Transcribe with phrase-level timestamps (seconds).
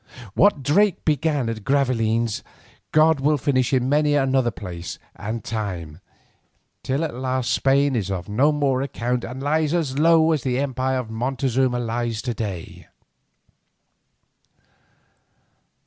[0.33, 2.41] What Drake began at Gravelines
[2.91, 5.99] God will finish in many another place and time,
[6.81, 10.57] till at last Spain is of no more account and lies as low as the
[10.57, 12.87] empire of Montezuma lies to day.